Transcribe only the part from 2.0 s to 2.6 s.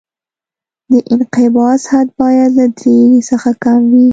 باید